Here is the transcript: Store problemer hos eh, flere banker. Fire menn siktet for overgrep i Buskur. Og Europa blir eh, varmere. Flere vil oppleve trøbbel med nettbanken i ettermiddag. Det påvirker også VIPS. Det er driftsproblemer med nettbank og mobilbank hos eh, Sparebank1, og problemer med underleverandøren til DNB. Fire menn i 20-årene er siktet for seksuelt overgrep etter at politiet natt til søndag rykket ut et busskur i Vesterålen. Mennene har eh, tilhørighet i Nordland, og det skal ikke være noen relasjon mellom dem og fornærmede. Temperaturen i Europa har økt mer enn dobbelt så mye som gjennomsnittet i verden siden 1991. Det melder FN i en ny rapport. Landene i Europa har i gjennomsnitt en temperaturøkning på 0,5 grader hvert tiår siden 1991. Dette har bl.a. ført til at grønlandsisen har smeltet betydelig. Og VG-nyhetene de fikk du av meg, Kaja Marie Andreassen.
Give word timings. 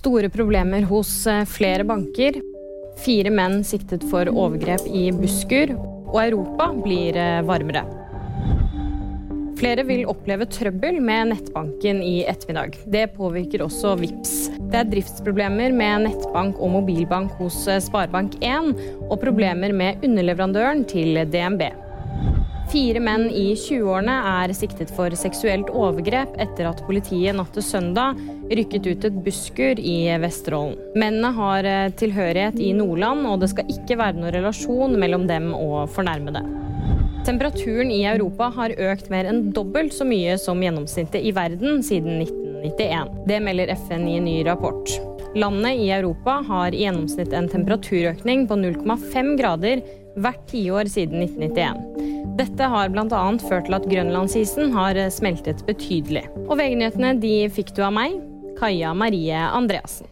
Store 0.00 0.30
problemer 0.32 0.86
hos 0.88 1.26
eh, 1.28 1.42
flere 1.44 1.84
banker. 1.84 2.38
Fire 3.04 3.28
menn 3.36 3.60
siktet 3.68 4.04
for 4.08 4.30
overgrep 4.32 4.86
i 4.88 5.10
Buskur. 5.12 5.74
Og 6.10 6.16
Europa 6.22 6.70
blir 6.72 7.18
eh, 7.20 7.42
varmere. 7.44 7.82
Flere 9.60 9.84
vil 9.84 10.06
oppleve 10.08 10.46
trøbbel 10.48 11.02
med 11.04 11.34
nettbanken 11.34 12.00
i 12.00 12.22
ettermiddag. 12.24 12.78
Det 12.88 13.10
påvirker 13.18 13.66
også 13.66 13.92
VIPS. 14.00 14.32
Det 14.72 14.80
er 14.80 14.88
driftsproblemer 14.88 15.76
med 15.76 16.06
nettbank 16.06 16.56
og 16.56 16.78
mobilbank 16.78 17.36
hos 17.42 17.60
eh, 17.68 17.82
Sparebank1, 17.84 18.72
og 19.04 19.20
problemer 19.20 19.76
med 19.76 20.00
underleverandøren 20.06 20.86
til 20.88 21.26
DNB. 21.28 21.68
Fire 22.70 23.00
menn 23.02 23.24
i 23.34 23.48
20-årene 23.58 24.12
er 24.30 24.52
siktet 24.54 24.92
for 24.94 25.10
seksuelt 25.18 25.72
overgrep 25.74 26.36
etter 26.38 26.68
at 26.68 26.84
politiet 26.86 27.34
natt 27.34 27.50
til 27.56 27.64
søndag 27.66 28.20
rykket 28.46 28.86
ut 28.86 29.06
et 29.08 29.16
busskur 29.24 29.80
i 29.82 29.96
Vesterålen. 30.22 30.76
Mennene 30.94 31.32
har 31.34 31.66
eh, 31.66 31.90
tilhørighet 31.98 32.60
i 32.62 32.70
Nordland, 32.78 33.26
og 33.26 33.42
det 33.42 33.50
skal 33.50 33.74
ikke 33.74 33.98
være 33.98 34.20
noen 34.20 34.36
relasjon 34.36 34.94
mellom 35.02 35.26
dem 35.26 35.50
og 35.56 35.90
fornærmede. 35.96 36.44
Temperaturen 37.26 37.90
i 37.90 38.04
Europa 38.06 38.52
har 38.54 38.78
økt 38.92 39.10
mer 39.10 39.26
enn 39.32 39.48
dobbelt 39.56 39.96
så 39.96 40.06
mye 40.06 40.38
som 40.38 40.62
gjennomsnittet 40.62 41.26
i 41.26 41.34
verden 41.34 41.82
siden 41.82 42.22
1991. 42.22 43.14
Det 43.26 43.42
melder 43.50 43.74
FN 43.82 44.06
i 44.06 44.20
en 44.20 44.30
ny 44.30 44.40
rapport. 44.46 44.94
Landene 45.34 45.74
i 45.74 45.90
Europa 45.94 46.38
har 46.46 46.74
i 46.74 46.86
gjennomsnitt 46.86 47.34
en 47.34 47.50
temperaturøkning 47.50 48.46
på 48.50 48.62
0,5 48.62 49.36
grader 49.42 49.82
hvert 50.22 50.46
tiår 50.50 50.90
siden 50.90 51.26
1991. 51.26 51.89
Dette 52.38 52.68
har 52.72 52.92
bl.a. 52.92 53.22
ført 53.42 53.66
til 53.68 53.76
at 53.78 53.88
grønlandsisen 53.90 54.74
har 54.76 54.98
smeltet 55.14 55.64
betydelig. 55.68 56.26
Og 56.46 56.56
VG-nyhetene 56.60 57.16
de 57.22 57.34
fikk 57.52 57.74
du 57.76 57.82
av 57.86 57.94
meg, 57.96 58.20
Kaja 58.60 58.94
Marie 58.96 59.40
Andreassen. 59.48 60.09